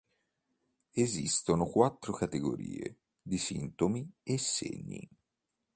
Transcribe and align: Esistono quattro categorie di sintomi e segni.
Esistono 0.95 1.67
quattro 1.67 2.11
categorie 2.11 2.97
di 3.21 3.37
sintomi 3.37 4.11
e 4.23 4.39
segni. 4.39 5.07